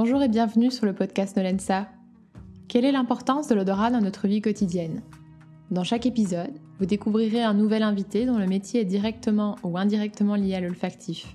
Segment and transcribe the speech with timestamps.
[0.00, 1.88] Bonjour et bienvenue sur le podcast Nolensa.
[2.68, 5.02] Quelle est l'importance de l'odorat dans notre vie quotidienne?
[5.72, 10.36] Dans chaque épisode, vous découvrirez un nouvel invité dont le métier est directement ou indirectement
[10.36, 11.34] lié à l'olfactif.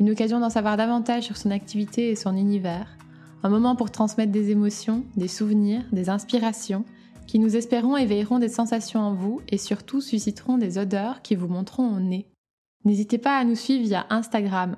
[0.00, 2.96] Une occasion d'en savoir davantage sur son activité et son univers.
[3.42, 6.86] Un moment pour transmettre des émotions, des souvenirs, des inspirations
[7.26, 11.48] qui nous espérons éveilleront des sensations en vous et surtout susciteront des odeurs qui vous
[11.48, 12.26] monteront au nez.
[12.84, 14.76] N'hésitez pas à nous suivre via Instagram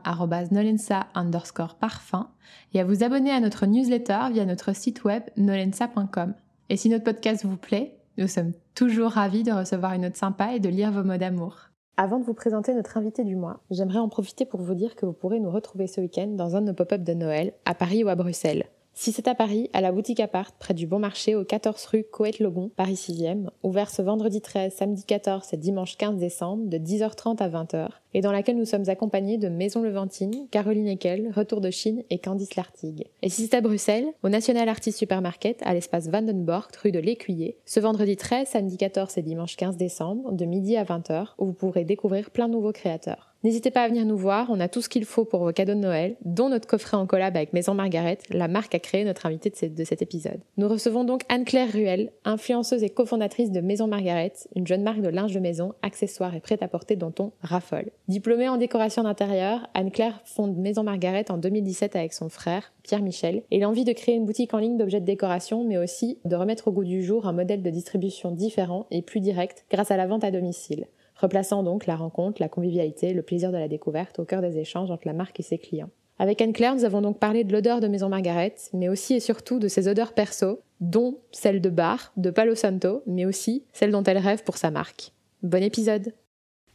[0.53, 2.31] nolensa underscore parfum
[2.73, 6.35] et à vous abonner à notre newsletter via notre site web nolensa.com.
[6.69, 10.55] Et si notre podcast vous plaît, nous sommes toujours ravis de recevoir une note sympa
[10.55, 11.71] et de lire vos mots d'amour.
[11.97, 15.07] Avant de vous présenter notre invité du mois, j'aimerais en profiter pour vous dire que
[15.07, 18.05] vous pourrez nous retrouver ce week-end dans un de nos pop-up de Noël, à Paris
[18.05, 18.67] ou à Bruxelles.
[18.99, 22.07] Si c'est à Paris, à la boutique Apart, près du Bon Marché, au 14 rue
[22.11, 27.37] Coët-Logon, Paris 6e, ouvert ce vendredi 13, samedi 14 et dimanche 15 décembre, de 10h30
[27.43, 31.71] à 20h, et dans laquelle nous sommes accompagnés de Maison Levantine, Caroline Ekel, Retour de
[31.71, 33.05] Chine et Candice Lartigue.
[33.21, 37.59] Et si c'est à Bruxelles, au National Artist Supermarket, à l'espace Vandenborg, rue de l'Écuyer,
[37.67, 41.53] ce vendredi 13, samedi 14 et dimanche 15 décembre, de midi à 20h, où vous
[41.53, 43.37] pourrez découvrir plein de nouveaux créateurs.
[43.47, 45.75] N'hésitez pas à venir nous voir, on a tout ce qu'il faut pour vos cadeaux
[45.75, 49.25] de Noël, dont notre coffret en collab avec Maison Margaret, la marque a créé notre
[49.27, 50.41] invitée de, cet épisode.
[50.57, 55.11] Nous recevons donc Anne-Claire Ruel, influenceuse et cofondatrice de Maison Margaret, une jeune marque de
[55.11, 57.91] linge de maison, accessoires et prêt-à-porter dont on raffole.
[58.09, 63.43] Diplômée en décoration d'intérieur, Anne-Claire fonde Maison Margaret en 2017 avec son frère, Pierre Michel,
[63.51, 66.69] et l'envie de créer une boutique en ligne d'objets de décoration, mais aussi de remettre
[66.69, 70.07] au goût du jour un modèle de distribution différent et plus direct grâce à la
[70.07, 70.87] vente à domicile
[71.17, 74.91] replaçant donc la rencontre, la convivialité, le plaisir de la découverte au cœur des échanges
[74.91, 75.91] entre la marque et ses clients.
[76.19, 79.59] Avec Anne-Claire, nous avons donc parlé de l'odeur de Maison Margaret, mais aussi et surtout
[79.59, 84.03] de ses odeurs perso, dont celle de bar, de Palo Santo, mais aussi celle dont
[84.03, 85.13] elle rêve pour sa marque.
[85.43, 86.13] Bon épisode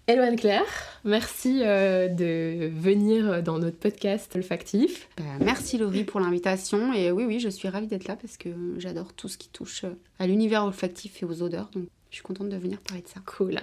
[0.07, 0.65] Hello Anne-Claire,
[1.05, 5.07] merci euh, de venir dans notre podcast olfactif.
[5.17, 8.49] Bah, merci Laurie pour l'invitation et oui oui je suis ravie d'être là parce que
[8.77, 9.85] j'adore tout ce qui touche
[10.19, 13.21] à l'univers olfactif et aux odeurs donc je suis contente de venir parler de ça.
[13.25, 13.57] Cool.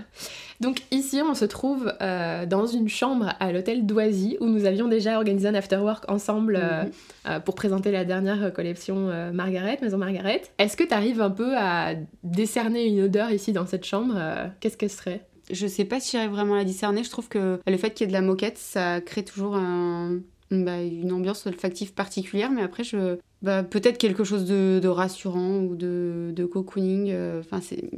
[0.60, 4.88] Donc ici, on se trouve euh, dans une chambre à l'hôtel d'Oisy où nous avions
[4.88, 6.91] déjà organisé un afterwork ensemble euh, mhm.
[7.28, 10.43] euh, pour présenter la dernière collection Margaret, Maison Margaret.
[10.56, 14.15] Est-ce que tu arrives un peu à décerner une odeur ici dans cette chambre
[14.60, 15.27] Qu'est-ce que ce serait?
[15.50, 17.04] Je sais pas si j'arrive vraiment à la discerner.
[17.04, 19.53] Je trouve que le fait qu'il y ait de la moquette, ça crée toujours
[20.50, 25.76] bah, une ambiance olfactive particulière, mais après, je, bah, peut-être quelque chose de, rassurant ou
[25.76, 27.14] de, de cocooning.
[27.62, 27.91] C'est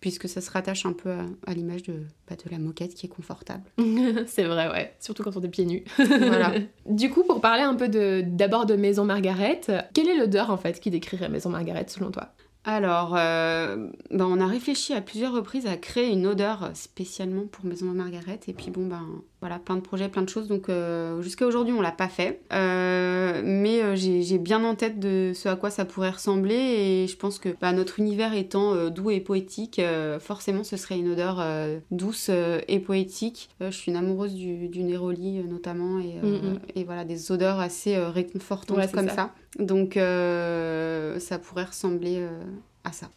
[0.00, 1.10] puisque ça se rattache un peu
[1.46, 1.94] à, l'image de,
[2.28, 3.64] bah, de la moquette qui est confortable.
[4.26, 5.84] c'est vrai, ouais, surtout quand on est pieds nus.
[5.96, 6.52] voilà.
[6.86, 7.88] Du coup, pour parler un peu
[8.22, 9.60] d'abord de, Maison Margaret,
[9.92, 12.32] quelle est l'odeur en fait qui décrirait Maison Margaret selon toi?
[12.64, 17.64] Alors, euh, ben, on a réfléchi à plusieurs reprises à créer une odeur spécialement pour
[17.64, 18.40] Maison Margaret.
[18.46, 20.48] Et puis bon, ben voilà, plein de projets, plein de choses.
[20.48, 22.40] Donc euh, jusqu'à aujourd'hui, on l'a pas fait.
[22.52, 26.54] Euh, mais j'ai bien en tête de ce à quoi ça pourrait ressembler.
[26.54, 29.80] Et je pense que ben, notre univers étant doux et poétique,
[30.20, 31.44] forcément, ce serait une odeur
[31.90, 32.30] douce
[32.68, 33.50] et poétique.
[33.60, 36.00] je suis une amoureuse du, du Néroli notamment.
[36.00, 39.32] Et, mm, et, voilà, des odeurs assez réconfortantes comme ça.
[39.58, 42.26] Donc ça pourrait ressembler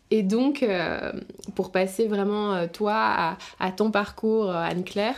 [0.09, 1.11] Et donc, euh,
[1.55, 5.15] pour passer vraiment, euh, toi, à, ton parcours, euh, Anne-Claire,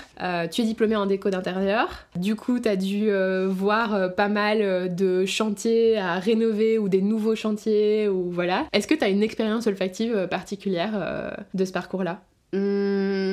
[0.52, 1.90] tu es diplômée en déco d'intérieur.
[2.16, 3.12] Du coup, tu as dû
[3.48, 8.08] voir pas mal de chantiers à rénover ou des nouveaux chantiers.
[8.08, 8.66] ou voilà.
[8.74, 12.22] Est-ce que tu as une expérience olfactive particulière de ce parcours-là?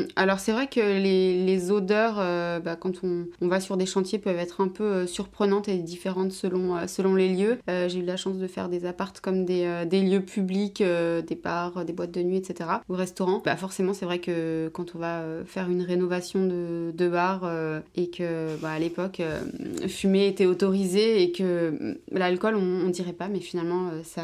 [0.01, 4.19] Hum, alors c'est vrai que les, odeurs, euh, bah, quand on, va sur des chantiers,
[4.19, 7.59] peuvent être un peu euh, surprenantes et différentes selon, euh, selon les lieux.
[7.67, 11.93] j'ai eu la chance de faire des appartes comme des, lieux publics, des bars, des
[11.93, 12.71] boîtes de nuit, etc.
[12.89, 13.43] ou restaurants.
[13.45, 17.51] Bah, forcément c'est vrai que quand on va faire une rénovation de, de bar
[17.97, 19.23] et que bah, à l'époque
[19.89, 24.23] fumer était autorisé et que l'alcool on, on dirait pas mais finalement ça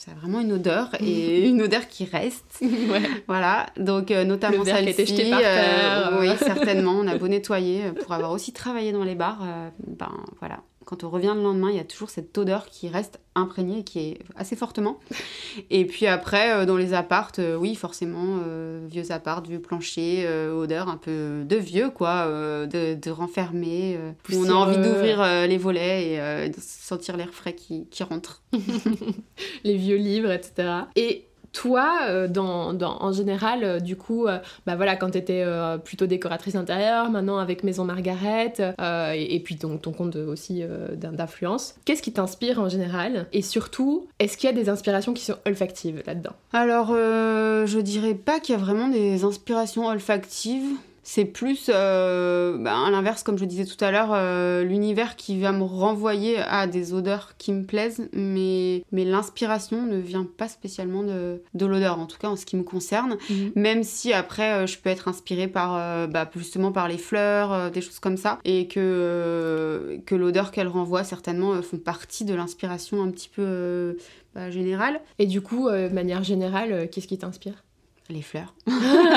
[0.00, 2.62] ça a vraiment une odeur et une odeur qui reste.
[3.28, 5.30] Voilà, donc euh, notamment celle-ci.
[5.32, 6.92] Euh, oui, certainement.
[6.92, 9.42] On a beau nettoyer pour avoir aussi travaillé dans les bars.
[9.42, 10.10] Euh, ben
[10.40, 13.84] voilà, quand on revient le lendemain, il y a toujours cette odeur qui reste imprégnée,
[13.84, 14.98] qui est assez fortement.
[15.70, 20.26] Et puis après, euh, dans les appartes, euh, oui, forcément, euh, vieux appartes, vieux planchers,
[20.52, 23.96] odeur un peu de vieux, quoi, de, de renfermer.
[24.32, 28.42] où on a envie d'ouvrir les volets et de sentir l'air frais qui, qui rentre.
[29.64, 30.70] les vieux livres, etc.
[30.96, 35.44] Et toi, euh, en général, euh, du coup, euh, bah voilà, quand tu étais
[35.84, 38.52] plutôt décoratrice intérieure, maintenant avec Maison Margaret,
[39.14, 40.62] et, puis ton, ton compte aussi
[40.94, 43.26] d'influence, qu'est-ce qui t'inspire en général?
[43.32, 46.32] Et surtout, est-ce qu'il y a des inspirations qui sont olfactives là-dedans?
[46.52, 50.76] Alors, je dirais pas qu'il y a vraiment des inspirations olfactives.
[51.12, 55.40] C'est plus, euh, bah, à l'inverse, comme je disais tout à l'heure, euh, l'univers qui
[55.40, 60.46] va me renvoyer à des odeurs qui me plaisent, mais, mais l'inspiration ne vient pas
[60.46, 63.16] spécialement de, de l'odeur, en tout cas en ce qui me concerne.
[63.28, 63.50] Mhm.
[63.56, 65.72] Même si après, euh, je peux être inspirée par,
[66.06, 71.02] bah, justement par les fleurs, des choses comme ça, et que, que l'odeur qu'elle renvoie,
[71.02, 73.96] certainement, font partie de l'inspiration un petit peu
[74.36, 75.00] bah, générale.
[75.18, 77.64] Et du coup, de manière générale, qu'est-ce qui t'inspire?
[78.10, 78.54] Les fleurs.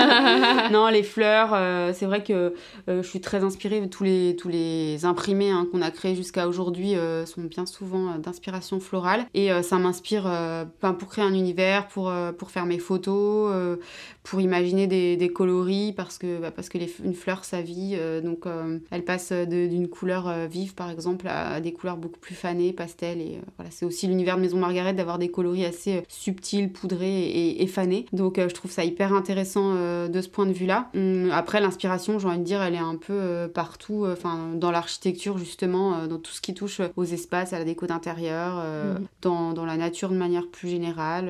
[0.72, 2.54] non, les fleurs, euh, c'est vrai que
[2.90, 3.88] euh, je suis très inspirée.
[3.90, 8.18] Tous les, tous les imprimés hein, qu'on a créés jusqu'à aujourd'hui euh, sont bien souvent
[8.18, 9.26] d'inspiration florale.
[9.34, 10.24] Et ça m'inspire
[10.82, 13.78] ben, pour créer un univers, pour, pour faire mes photos,
[14.24, 17.98] pour imaginer des, des coloris, parce que, bah, parce que les, une fleur, ça vit.
[18.24, 18.46] donc,
[18.92, 23.22] elle passe d'une couleur vive, par exemple, à, à des couleurs beaucoup plus fanées, pastel.
[23.22, 27.64] Et voilà, c'est aussi l'univers de Maison Margaret d'avoir des coloris assez subtils, poudrés et,
[27.64, 28.06] et fanés.
[28.14, 30.90] Donc, je trouve ça hyper intéressant euh, de ce point de vue-là.
[30.96, 34.52] Hum, après, l'inspiration, j'ai envie de dire, elle est un peu euh, partout, euh, enfin,
[34.56, 39.08] dans l'architecture, justement, dans tout ce qui touche aux espaces, à la déco d'intérieur, Mhm.
[39.22, 41.30] dans, dans la nature de manière plus générale.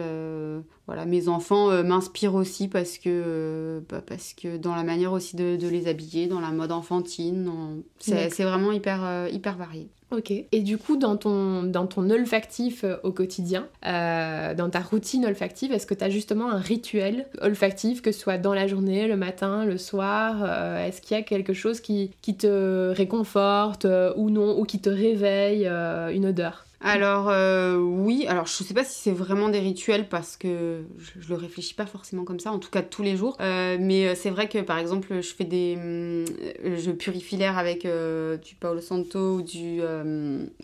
[0.86, 5.56] voilà, mes enfants m'inspirent aussi parce que, bah, parce que dans la manière aussi de,
[5.56, 9.90] de les habiller, dans la mode enfantine, dans- c'est vraiment hyper, hyper varié.
[10.16, 10.32] Ok.
[10.32, 15.26] Et du coup, dans ton, dans ton olfactif euh, au quotidien, euh, dans ta routine
[15.26, 19.08] olfactive, est-ce que tu as justement un rituel olfactif, que ce soit dans la journée,
[19.08, 23.88] le matin, le soir euh, Est-ce qu'il y a quelque chose qui, qui te réconforte
[24.16, 25.68] ou non, ou qui te réveille
[26.14, 26.66] une odeur?
[26.86, 31.12] Alors euh, oui, alors je sais pas si c'est vraiment des rituels parce que je,
[31.22, 33.38] je le réfléchis pas forcément comme ça, en tout cas tous les jours.
[33.40, 37.86] Euh, mais euh, c'est vrai que par exemple je fais des, je purifie l'air avec
[37.86, 39.80] euh, du Paolo Santo ou du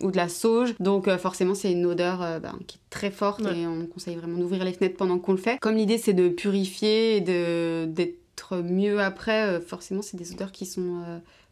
[0.02, 3.60] ou de la sauge, donc forcément c'est une odeur ben, qui est très forte Ouais.
[3.60, 5.58] et on conseille vraiment d'ouvrir les fenêtres pendant qu'on le fait.
[5.60, 10.66] Comme l'idée c'est de purifier et de d'être mieux après, forcément c'est des odeurs qui
[10.66, 11.02] sont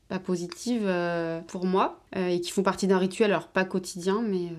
[0.09, 4.23] pas positives euh, pour moi euh, et qui font partie d'un rituel, alors pas quotidien,
[4.27, 4.55] mais euh,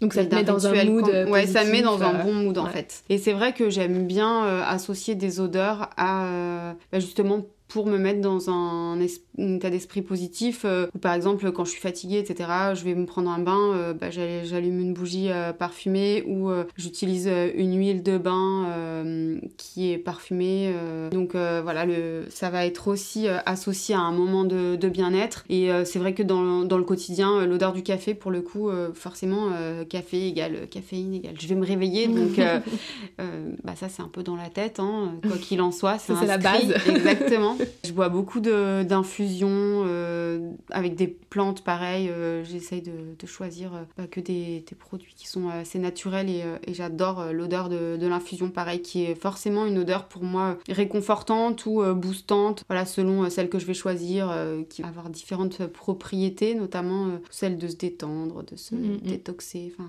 [0.00, 1.08] Donc ça te met dans un mood.
[1.28, 2.70] Ouais, ça me met dans un bon mood en ouais.
[2.70, 3.04] fait.
[3.08, 7.42] Et c'est vrai que j'aime bien euh, associer des odeurs à euh, bah, justement
[7.74, 10.62] pour me mettre dans un, état d'esprit positif.
[10.64, 13.72] euh, ou par exemple, quand je suis fatiguée, etc., je vais me prendre un bain,
[13.74, 18.68] euh, bah, j'all- j'allume une bougie euh, parfumée ou j'utilise une huile de bain
[19.56, 20.72] qui est parfumée.
[21.10, 25.44] donc voilà, le, ça va être aussi associé à un moment de, de bien-être.
[25.48, 29.50] Et c'est vrai que dans, dans le quotidien, l'odeur du café, pour le coup, forcément,
[29.88, 32.06] café égale caféine égale je vais me réveiller.
[32.06, 32.60] Donc euh,
[33.20, 35.98] euh, bah, ça, c'est un peu dans la tête, hein, quoi qu'il en soit.
[35.98, 36.72] C'est la base.
[36.88, 37.56] Exactement.
[37.84, 39.48] Je bois beaucoup de- d'infusions
[39.86, 42.08] euh, avec des plantes, pareil.
[42.08, 46.28] euh, J'essaye de, de choisir euh, bah, que des, des produits qui sont assez naturels
[46.30, 50.58] et, et j'adore l'odeur de, de l'infusion, pareil, qui est forcément une odeur pour moi
[50.68, 54.34] réconfortante ou boostante, voilà, selon celle que je vais choisir,
[54.68, 58.98] qui va avoir différentes propriétés, notamment celle de se détendre, de se Mhm.
[59.02, 59.88] détoxer, enfin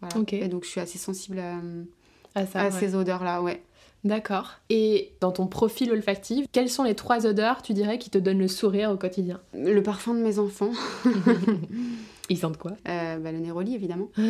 [0.00, 0.24] voilà.
[0.32, 1.38] Et donc je suis assez sensible
[2.34, 2.70] à, ça, à ouais.
[2.72, 3.62] ces odeurs-là, ouais.
[4.04, 4.58] D'accord.
[4.68, 8.40] Et dans ton profil olfactif, quelles sont les trois odeurs, tu dirais, qui te donnent
[8.40, 9.40] le sourire au quotidien?
[9.54, 10.72] Le parfum de mes enfants,
[12.28, 12.72] Ils sentent quoi?
[12.88, 14.08] Euh, bah, le Neroli évidemment.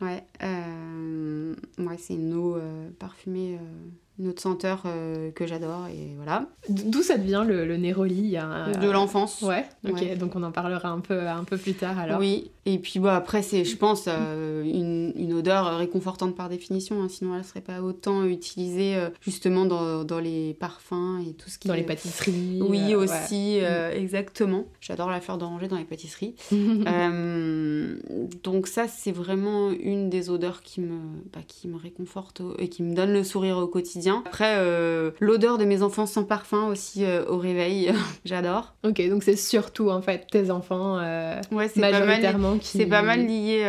[0.00, 3.88] Ouais, euh, ouais c'est une eau euh, parfumée, euh,
[4.20, 6.46] une senteur euh, que j'adore et voilà.
[6.68, 8.32] D'où ça devient le, le Néroli
[8.80, 9.40] De l'enfance.
[9.42, 10.14] Ouais, ok, Ouais.
[10.16, 12.20] donc on en parlera un peu, un peu plus tard alors.
[12.20, 17.02] Oui, et puis bah, après, c'est, je pense, euh, une, une odeur réconfortante par définition,
[17.02, 21.48] hein, sinon elle serait pas autant utilisée euh, justement dans, dans les parfums et tout
[21.48, 22.60] ce qui Dans les pâtisseries.
[22.62, 24.66] Oui, euh, aussi, euh, exactement.
[24.80, 26.34] J'adore la fleur d'oranger dans les pâtisseries.
[26.90, 27.96] Euh,
[28.42, 30.98] donc ça, c'est vraiment une des odeurs qui me,
[31.32, 34.09] bah, qui me réconforte et qui me donne le sourire au quotidien.
[34.26, 37.92] Après, euh, l'odeur de mes enfants sans parfum aussi euh, au réveil,
[38.24, 38.74] j'adore.
[38.84, 42.00] ok, donc c'est surtout en fait tes enfants euh, Ouais, c'est pas mal.
[42.06, 42.78] majoritairement qui.
[42.78, 43.62] C'est pas mal lié,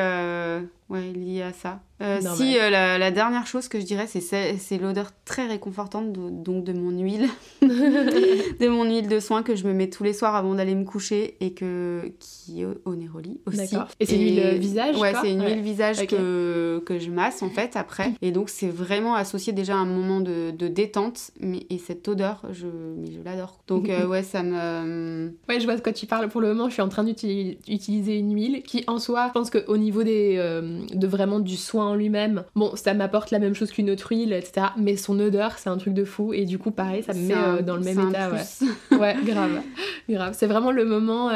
[0.91, 1.79] ouais, lié à ça.
[2.01, 6.29] Euh, si euh, la, la dernière chose que je dirais, c'est l'odeur très réconfortante de,
[6.31, 7.27] donc de mon huile,
[7.61, 10.83] de mon huile de soin que je me mets tous les soirs avant d'aller me
[10.83, 13.57] coucher et que qui est Neroli aussi.
[13.57, 13.87] D'accord.
[13.99, 15.53] Et c'est une huile, visage, Ouais, c'est une Ouais.
[15.53, 18.13] huile visage que, que je masse en fait après.
[18.23, 21.31] Et donc c'est vraiment associé déjà à un moment de, de détente.
[21.39, 22.65] Mais, et cette odeur, je,
[22.97, 23.59] mais je l'adore.
[23.67, 25.33] Donc euh, ouais, ça me...
[25.49, 26.29] Ouais, je vois de quoi tu parles.
[26.29, 29.49] Pour le moment, je suis en train d'utiliser une huile qui, en soi, je pense
[29.51, 32.43] qu'au niveau des, euh, de vraiment du soin en lui-même.
[32.55, 34.67] Bon, ça m'apporte la même chose qu'une autre huile, etc.
[34.77, 36.33] Mais son odeur, c'est un truc de fou.
[36.33, 38.29] Et du coup, pareil, ça me met dans le même état.
[38.29, 38.97] Ouais.
[38.97, 39.61] ouais, grave.
[40.09, 40.33] grave.
[40.37, 41.31] C'est vraiment le moment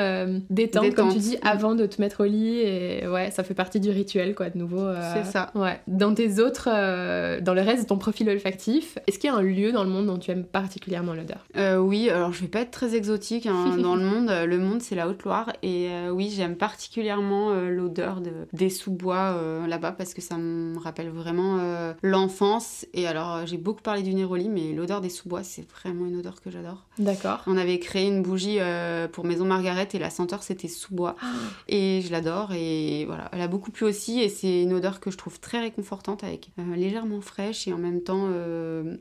[0.50, 2.60] détente, comme tu dis, avant de te mettre au lit.
[2.60, 4.88] Et ouais, ça fait partie du rituel, quoi, de nouveau.
[5.14, 5.52] c'est ça.
[5.56, 5.80] Ouais.
[5.88, 6.70] Dans tes autres,
[7.42, 9.90] dans le reste de ton profil olfactif, est-ce qu'il y a un lieu dans le
[9.90, 11.46] monde dont tu aimes particulièrement l'odeur?
[11.80, 13.46] Oui, alors je vais pas être très exotique.
[13.46, 15.52] Hein, dans le monde, le monde, c'est la Haute-Loire.
[15.64, 19.35] Et oui, j'aime particulièrement l'odeur de, des sous-bois
[19.68, 21.60] là-bas parce que ça me rappelle vraiment
[22.02, 22.86] l'enfance.
[22.94, 26.42] Et alors, j'ai beaucoup parlé du Néroli, mais l'odeur des sous-bois, c'est vraiment une odeur
[26.42, 26.86] que j'adore.
[27.00, 27.42] D'accord.
[27.48, 28.60] On avait créé une bougie
[29.12, 31.16] pour Maison Margaret et la senteur, c'était sous-bois.
[31.22, 31.28] Ah.
[31.68, 32.54] Et je l'adore.
[32.54, 34.20] Et voilà, elle a beaucoup plu aussi.
[34.22, 38.02] Et c'est une odeur que je trouve très réconfortante avec légèrement fraîche et en même
[38.02, 38.30] temps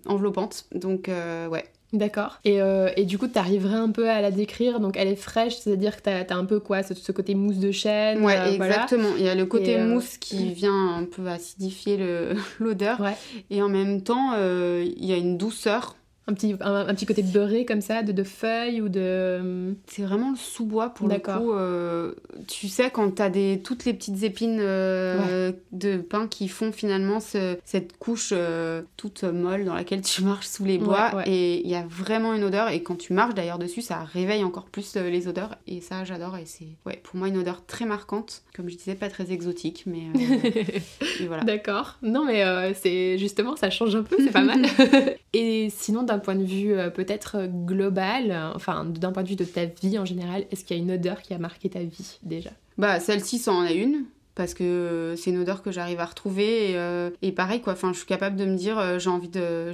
[0.06, 0.66] enveloppante.
[0.74, 1.64] Donc, ouais,
[1.94, 2.40] D'accord.
[2.44, 4.80] Et, euh, et, du coup, tu arriverais un peu à la décrire?
[4.80, 6.82] Donc, elle est fraîche, c'est-à-dire que tu as, un peu quoi?
[6.82, 9.10] Ce, côté mousse de chêne Ouais, euh, exactement.
[9.16, 11.98] Il y a le côté euh, mousse qui vient un peu acidifier
[12.58, 13.00] l'odeur.
[13.00, 13.16] Ouais.
[13.50, 15.94] Et en même temps, il y a une douceur
[16.26, 19.75] un petit, un, petit côté beurré comme ça, de, de feuilles ou de...
[19.87, 21.52] C'est vraiment le sous-bois pour le coup.
[21.52, 22.14] Euh,
[22.49, 27.21] tu sais, quand t'as des, toutes les petites épines euh, de pain qui font finalement
[27.21, 31.12] ce, cette couche euh, toute molle dans laquelle tu marches sous les bois.
[31.26, 32.71] et il y a vraiment une odeur.
[32.71, 35.57] Et quand tu marches d'ailleurs dessus, ça réveille encore plus les odeurs.
[35.66, 36.38] Et ça, j'adore.
[36.38, 38.45] Et c'est ouais, pour moi une odeur très marquante.
[38.57, 40.04] Comme je disais, pas très exotique, mais
[41.26, 41.45] voilà.
[41.45, 41.99] D'accord.
[42.00, 44.64] Non, mais c'est justement, ça change un peu, c'est pas mal.
[45.35, 49.37] et sinon, point de vue euh, peut-être euh, global, euh, enfin d'un point de vue
[49.37, 51.80] de ta vie en général, est-ce qu'il y a une odeur qui a marqué ta
[51.80, 52.50] vie déjà?
[52.78, 54.04] Bah celle-ci, ça en est une
[54.35, 56.76] parce que c'est une odeur que j'arrive à retrouver
[57.23, 59.71] et, pareil quoi enfin je suis capable de me dire j'ai envie de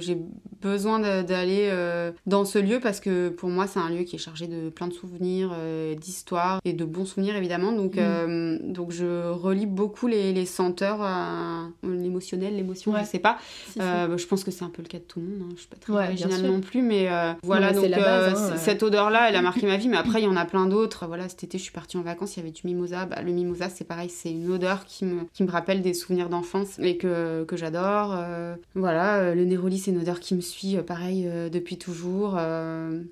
[0.61, 4.19] besoin d'aller euh, dans ce lieu parce que pour moi c'est un lieu qui est
[4.19, 5.55] chargé de plein de souvenirs
[5.97, 7.71] d'histoires et de bons souvenirs évidemment.
[7.71, 8.71] Donc mm.
[8.71, 13.37] donc je relie beaucoup les, les senteurs à l'émotionnel l'émotion je sais pas.
[13.77, 15.53] Je pense que c'est un peu le cas de tout le monde hein.
[15.55, 17.09] je suis pas très originale non plus mais
[17.43, 20.27] voilà donc hein, cette odeur là elle a marqué ma vie mais après il y
[20.27, 21.05] en a plein d'autres.
[21.07, 23.05] Voilà cet été je suis partie en vacances il y avait du mimosa.
[23.05, 26.29] Bah, le mimosa c'est pareil c'est une odeur qui me, qui me rappelle des souvenirs
[26.29, 28.13] d'enfance et que, que j'adore.
[28.13, 32.39] Euh, voilà, euh, le Néroli, c'est une odeur qui me suit, euh, pareil, depuis toujours.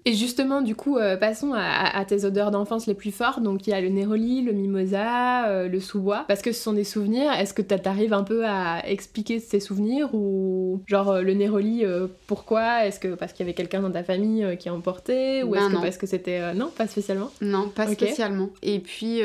[0.05, 3.41] Et justement, du coup, passons à, tes odeurs d'enfance les plus fortes.
[3.41, 6.25] Donc, il y a le Néroli, le Mimosa, le sous-bois.
[6.27, 7.31] Parce que ce sont des souvenirs.
[7.34, 11.84] Est-ce que tu arrives un peu à expliquer ces souvenirs ou genre le Néroli,
[12.27, 12.86] pourquoi?
[12.86, 15.43] Est-ce que parce qu'il y avait quelqu'un dans ta famille qui a emporté?
[15.43, 16.53] Ou est-ce ben que parce que c'était...
[16.53, 17.31] non, pas spécialement?
[17.41, 18.50] Non, pas spécialement.
[18.62, 19.22] Et puis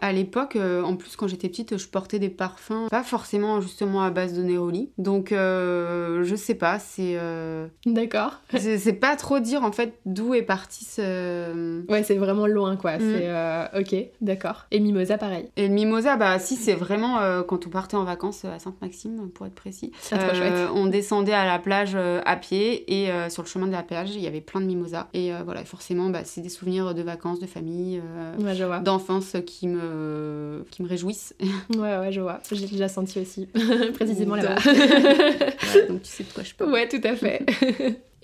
[0.00, 4.02] à l'époque, euh, en plus quand j'étais petite, je portais des parfums, pas forcément justement
[4.02, 4.90] à base de Neroli.
[4.98, 7.14] Donc euh, je sais pas, c'est.
[7.16, 8.40] Euh, D'accord.
[8.58, 11.82] c'est pas trop dire en fait d'où est parti ce.
[11.90, 12.98] Ouais, c'est vraiment loin quoi.
[12.98, 13.00] Mm.
[13.00, 14.66] C'est ok, d'accord.
[14.70, 15.48] Et Mimosa pareil.
[15.56, 19.54] Et Mimosa, bah si, c'est vraiment quand on partait en vacances à Sainte-Maxime pour être
[19.54, 19.92] précis.
[20.12, 20.68] Ah, trop chouette.
[20.74, 24.20] On descendait à la plage à pied et sur le chemin de la plage, il
[24.20, 25.08] y avait plein de Mimosa.
[25.14, 28.00] Et voilà, forcément, bah, c'est des souvenirs de vacances, de famille,
[28.82, 29.85] d'enfance qui me
[30.70, 31.34] qui me réjouissent.
[31.76, 32.40] Ouais, ouais, je vois.
[32.50, 33.48] J'ai déjà senti aussi,
[33.94, 34.54] précisément là-bas.
[35.88, 36.72] donc tu sais de quoi je parle.
[36.72, 37.44] Ouais, tout à fait.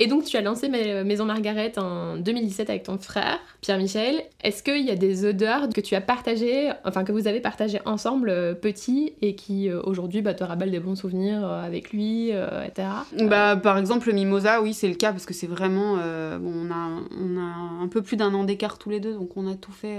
[0.03, 4.25] Et donc tu as lancé Maison Margaret en 2017 avec ton frère, Pierre-Michel.
[4.43, 7.79] Est-ce qu'il y a des odeurs que tu as partagées, enfin que vous avez partagées
[7.85, 11.93] ensemble euh, petit et qui euh, aujourd'hui bah, te rappellent des bons souvenirs euh, avec
[11.93, 12.89] lui, etc.
[13.29, 15.95] Bah, par exemple le Mimosa, oui c'est le cas parce que c'est vraiment...
[16.39, 16.89] bon, on, a,
[17.21, 19.71] on a un peu plus d'un an d'écart tous les deux donc on a tout
[19.71, 19.99] fait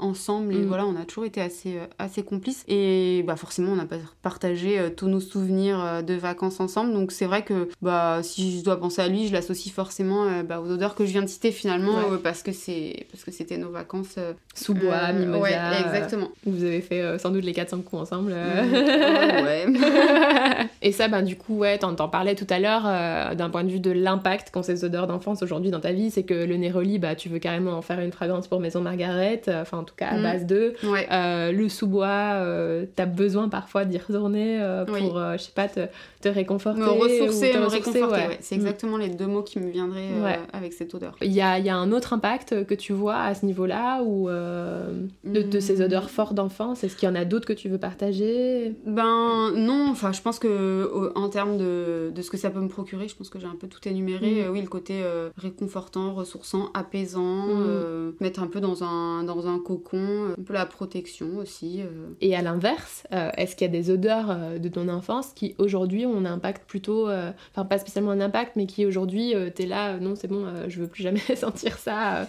[0.00, 0.66] ensemble et mm.
[0.66, 2.64] voilà on a toujours été assez, assez complices.
[2.66, 3.86] Et bah, forcément on a
[4.20, 8.80] partagé tous nos souvenirs de vacances ensemble donc c'est vrai que bah, si je dois
[8.80, 11.52] penser à lui, je l'associe forcément euh, bah, aux odeurs que je viens de citer
[11.52, 15.40] finalement euh, parce que c'est parce que c'était nos vacances euh, sous bois, mimosa.
[15.40, 15.54] Ouais,
[15.86, 16.30] exactement.
[16.46, 18.32] vous avez fait sans doute les 400 coups ensemble.
[18.32, 18.72] Mm.
[19.44, 19.66] ouais.
[20.82, 23.80] Et ça, ben du coup, ouais, t'en, parlais tout à l'heure d'un point de vue
[23.80, 27.14] de l'impact qu'ont ces odeurs d'enfance aujourd'hui dans ta vie, c'est que le Néroli, bah
[27.14, 30.16] tu veux carrément en faire une fragrance pour Maison Margaret, enfin en tout cas à
[30.16, 30.22] mm.
[30.22, 30.74] base de.
[30.82, 32.40] le sous-bois,
[32.96, 35.80] t'as besoin parfois d'y retourner pour, je sais pas, te,
[36.20, 36.80] te réconforter.
[36.80, 40.94] Me ressourcer, me réconforter, C'est exactement les deux mots qui me viendraient euh, avec cette
[40.94, 41.16] odeur.
[41.22, 44.28] Il y a, y a, un autre impact que tu vois à ce niveau-là ou
[44.28, 45.84] euh, de, ces hmm.
[45.84, 48.74] odeurs fortes d'enfance Est-ce qu'il y en a d'autres que tu veux partager?
[48.86, 52.68] Ben non, enfin je pense que en termes de, de, ce que ça peut me
[52.68, 54.46] procurer, je pense que j'ai un peu tout énuméré.
[54.46, 54.52] Hmm.
[54.52, 58.14] oui, le côté euh, réconfortant, ressourçant, apaisant, hmm.
[58.20, 61.80] mettre un peu dans un, dans un cocon, un peu la protection aussi.
[62.20, 63.04] Et à l'inverse,
[63.36, 67.08] est-ce qu'il y a des odeurs de ton enfance qui aujourd'hui ont un impact plutôt,
[67.08, 70.28] enfin pas spécialement un impact, mais qui aujourd'hui aujourd'hui, euh, t'es là, euh, non, c'est
[70.28, 72.28] bon, euh, je veux plus jamais sentir ça.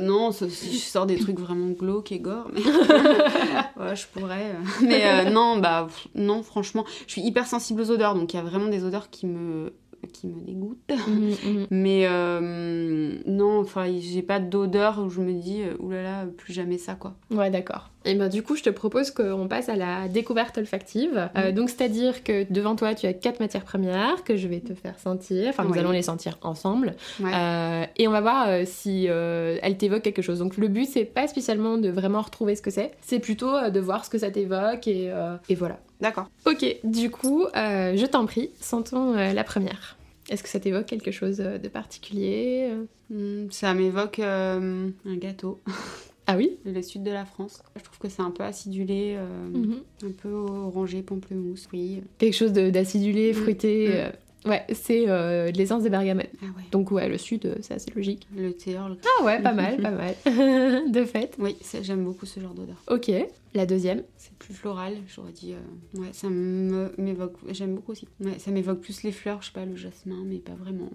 [0.00, 2.50] Non, si je sors des trucs vraiment glauques et gore.
[2.52, 2.60] Mais...
[3.82, 4.54] ouais, je pourrais.
[4.82, 8.42] Mais non, bah non, franchement, je suis hyper sensible aux odeurs, donc il y a
[8.42, 9.72] vraiment des odeurs qui me
[10.12, 10.90] qui me dégoûtent.
[10.90, 11.66] Mhm, mhm.
[11.70, 16.96] Mais euh, non, enfin, j'ai pas d'odeur où je me dis, oulala, plus jamais ça,
[16.96, 17.14] quoi.
[17.30, 17.91] Ouais, d'accord.
[18.04, 21.30] Et ben du coup, je te propose qu'on passe à la découverte olfactive.
[21.36, 24.74] Euh, donc, c'est-à-dire que devant toi, tu as quatre matières premières que je vais te
[24.74, 25.48] faire sentir.
[25.50, 25.78] Enfin, nous Oui.
[25.78, 26.94] allons les sentir ensemble.
[27.20, 27.30] Ouais.
[27.34, 30.38] Euh, et on va voir euh, si elles t'évoquent quelque chose.
[30.40, 32.92] Donc, le but, c'est pas spécialement de vraiment retrouver ce que c'est.
[33.02, 35.12] C'est plutôt de voir ce que ça t'évoque et,
[35.48, 35.78] et voilà.
[36.00, 36.26] D'accord.
[36.46, 39.96] Ok, du coup, je t'en prie, sentons la première.
[40.30, 42.68] Est-ce que ça t'évoque quelque chose de particulier
[43.10, 45.60] Hmm, ça m'évoque un gâteau,
[46.26, 47.62] Ah oui le sud de la France.
[47.76, 49.80] Je trouve que c'est un peu acidulé, euh, Mhm.
[50.04, 52.02] un peu orangé, pamplemousse, oui.
[52.18, 53.88] Quelque chose de- d'acidulé, Mm, fruité.
[53.88, 53.92] mm.
[53.92, 54.10] euh,
[54.44, 56.26] Ouais, c'est euh, de l'essence de bergamote.
[56.42, 56.64] Ah ouais.
[56.72, 58.26] Donc ouais, le sud, c'est assez logique.
[58.36, 58.74] Le thé.
[58.76, 60.16] Ah ouais, pas mal, pas mal.
[60.90, 61.36] de fait.
[61.38, 62.74] Oui, c'est- j'aime beaucoup ce genre d'odeur.
[62.90, 63.08] Ok,
[63.54, 64.02] la deuxième.
[64.16, 65.54] C'est plus floral, j'aurais dit.
[65.94, 67.34] Ouais, ça me- m'évoque.
[67.52, 68.08] J'aime beaucoup aussi.
[68.20, 70.90] Ouais, ça m'évoque plus les fleurs, je sais pas, le jasmin, mais pas vraiment.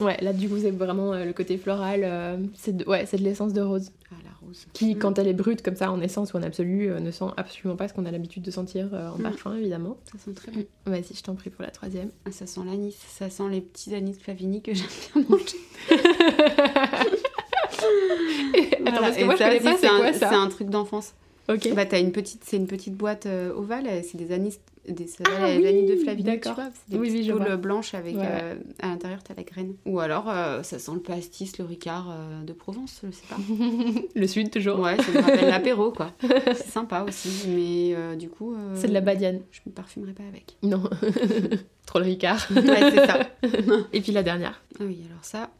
[0.00, 2.38] Ouais, là du coup c'est vraiment le côté floral.
[2.54, 3.90] c'est de, ouais, c'est de l'essence de rose.
[4.12, 4.14] ah,
[4.72, 4.98] Qui, Mm.
[4.98, 7.76] quand elle est brute comme ça en essence ou en absolu, euh, ne sent absolument
[7.76, 9.22] pas ce qu'on a l'habitude de sentir euh, en Mm.
[9.22, 9.96] parfum évidemment.
[10.10, 10.64] Ça sent très bon.
[10.86, 12.10] Vas-y, je t'en prie pour la troisième.
[12.26, 15.44] Ah, ça sent l'anis, ça sent les petits anis Flavini que j'aime bien manger.
[18.86, 20.48] Attends, parce que Et moi je ça connais pas, c'est un- quoi C'est ça un
[20.48, 21.12] truc d'enfance.
[21.48, 21.68] Ok.
[21.74, 25.34] Bah, t'as une petite, c'est une petite boîte euh, ovale, c'est des anis, des s'appelle
[25.38, 26.54] Ah oui, de Flavini, d'accord.
[26.56, 27.56] tu vois, c'est des Oui, oui, petites je boules vois.
[27.56, 29.74] blanches avec Ouais, euh, à l'intérieur t'as la graine.
[29.86, 33.36] Ou alors euh, ça sent le pastis, le ricard euh, de Provence, je sais pas.
[34.14, 34.80] le sud toujours.
[34.80, 36.12] Ouais, ça me rappelle l'apéro quoi.
[36.20, 38.56] C'est sympa aussi, mais du coup.
[38.74, 39.40] C'est de la badiane.
[39.52, 40.56] Je me parfumerai pas avec.
[40.62, 40.82] Non.
[41.86, 42.46] Trop le ricard.
[42.50, 43.20] Ouais, c'est ça.
[43.92, 44.62] Et puis la dernière.
[44.80, 45.50] Ah oui, alors ça,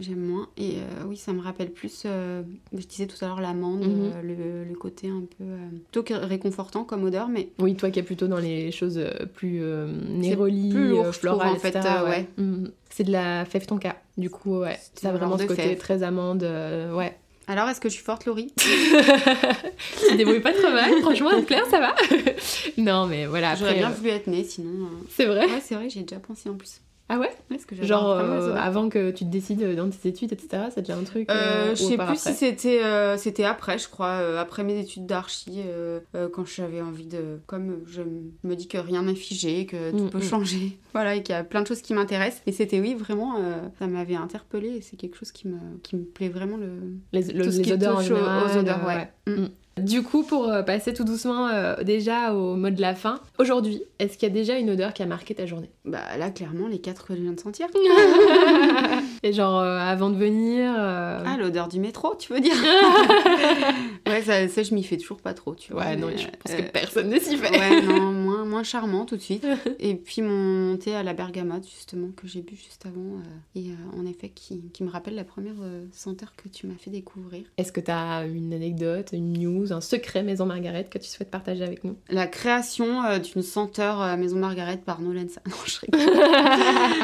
[0.00, 0.48] j'aime moins.
[0.56, 2.42] Et euh, oui, ça me rappelle plus, euh,
[2.76, 4.12] je disais tout à l'heure, l'amande, Mhm.
[4.16, 5.44] euh, le, le côté un peu.
[5.84, 9.00] plutôt que réconfortant comme odeur, mais Oui, toi qui es plutôt dans les choses
[9.34, 9.62] plus
[10.08, 10.72] néroli,
[11.12, 12.26] florales, en fait, etc., ouais.
[12.38, 12.70] Mhm.
[12.88, 13.96] C'est de la fève tonka.
[14.18, 14.78] Du coup, ouais.
[14.94, 15.78] Ça a vraiment ce côté fève.
[15.78, 17.16] très amande, ouais.
[17.46, 18.52] Alors, est-ce que je suis forte, Laurie?
[20.08, 21.94] Tu débrouilles pas trop mal, franchement, Claire, ça va
[22.78, 24.88] Non, mais voilà, J'aurais bien voulu être née, sinon.
[25.08, 26.80] C'est vrai Ouais, c'est vrai, j'ai déjà pensé en plus.
[27.12, 27.28] Ah ouais?
[27.66, 31.02] Que Genre, euh, avant que tu te décides dans tes études, etc., c'est déjà un
[31.02, 34.38] truc Euh, euh, je sais plus après si c'était euh, c'était après, je crois, euh,
[34.40, 37.40] après mes études d'archi, euh, euh, quand j'avais envie de.
[37.46, 38.02] Comme je
[38.44, 40.22] me dis que rien n'est figé, que tout Mm, peut mm.
[40.22, 42.42] changer, voilà, et qu'il y a plein de choses qui m'intéressent.
[42.46, 45.96] Et c'était, oui, vraiment, euh, ça m'avait interpellée et c'est quelque chose qui me, qui
[45.96, 46.56] me plaît vraiment.
[46.56, 46.70] Le...
[47.12, 49.08] Les, le- Tout ce les qui odeurs en touche aux- général, aux odeurs, euh, ouais.
[49.26, 49.48] Mm.
[49.80, 53.82] Du coup, pour euh, passer tout doucement euh, déjà au mot de la fin, aujourd'hui,
[53.98, 55.70] est-ce qu'il y a déjà une odeur qui a marqué ta journée?
[55.84, 57.66] Bah là, clairement, les quatre que je viens de sentir.
[59.22, 62.54] Et genre euh, avant de venir euh, Ah, l'odeur du métro, tu veux dire?
[64.10, 65.84] Ouais, ça, ça, je m'y fais toujours pas trop, tu vois.
[65.84, 67.50] Ouais, non, je pense euh, que personne ne s'y fait.
[67.58, 69.46] Ouais, non, moins, moins charmant tout de suite.
[69.78, 73.00] Et puis mon thé à la bergamote, justement, que j'ai bu juste avant.
[73.00, 73.20] euh,
[73.54, 76.74] et euh, en effet, qui, qui me rappelle la première euh, senteur que tu m'as
[76.74, 77.44] fait découvrir.
[77.56, 81.30] Est-ce que tu as une anecdote, une news, un secret Maison Margaret que tu souhaites
[81.30, 81.96] partager avec nous?
[82.08, 85.40] La création euh, d'une senteur euh, Maison Margaret par Nolensa.
[85.48, 85.78] Non, je.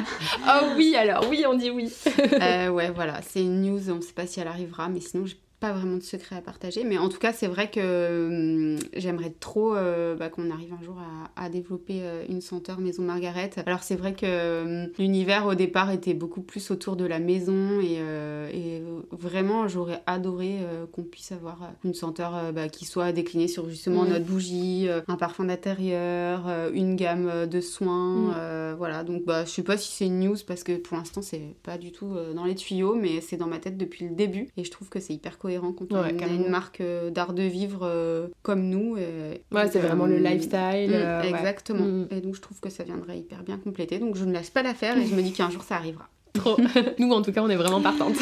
[0.49, 1.92] Oh oui, alors oui, on dit oui.
[2.40, 5.37] Euh, ouais, voilà, c'est une news, on sait pas si elle arrivera, mais sinon, j'ai
[5.61, 6.85] pas vraiment de secret à partager.
[6.85, 10.83] Mais en tout cas, c'est vrai que hum, j'aimerais trop euh, bah, qu'on arrive un
[10.85, 13.51] jour à, à développer euh, une senteur Maison Margaret.
[13.64, 17.81] Alors, c'est vrai que hum, l'univers au départ était beaucoup plus autour de la maison
[17.81, 20.59] et, euh, et vraiment, j'aurais adoré
[20.92, 24.11] qu'on puisse avoir une senteur bah, qui soit déclinée sur justement Mhm.
[24.11, 28.35] notre bougie, un parfum d'intérieur, une gamme de soins.
[28.37, 31.23] Euh, voilà, donc bah, je sais pas si c'est une news parce que pour l'instant,
[31.23, 34.49] c'est pas du tout dans les tuyaux, mais c'est dans ma tête depuis le début
[34.57, 37.33] et je trouve que c'est hyper cohérent quand on Ouais, a une- marque euh, d'art
[37.33, 38.97] de vivre euh, comme nous.
[38.97, 40.91] et- Ouais, c'est donc, vraiment euh, le lifestyle.
[40.91, 41.85] mm, euh, exactement.
[41.85, 42.09] Mm.
[42.11, 43.99] Et donc je trouve que ça viendrait hyper bien compléter.
[43.99, 46.09] Donc je ne lâche pas l'affaire et je me dis qu'un jour ça arrivera.
[46.35, 46.57] Trop.
[46.99, 48.17] Nous, en tout cas, on est vraiment partantes.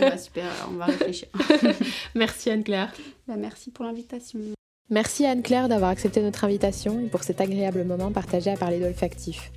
[0.00, 1.28] Bah, super, alors on va réfléchir.
[2.14, 2.92] Merci Anne-Claire.
[3.26, 4.38] Bah, merci pour l'invitation.
[4.90, 9.50] Merci Anne-Claire d'avoir accepté notre invitation et pour cet agréable moment partagé à parler d'olfactif.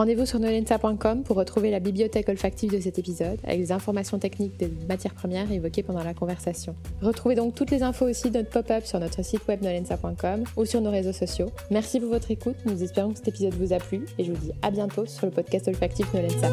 [0.00, 4.56] Rendez-vous sur nolensa.com pour retrouver la bibliothèque olfactive de cet épisode avec les informations techniques
[4.56, 6.74] des matières premières évoquées pendant la conversation.
[7.02, 10.64] Retrouvez donc toutes les infos aussi de notre pop-up sur notre site web nolensa.com ou
[10.64, 11.50] sur nos réseaux sociaux.
[11.70, 14.38] Merci pour votre écoute, nous espérons que cet épisode vous a plu et je vous
[14.38, 16.48] dis à bientôt sur le podcast olfactif Nolensa.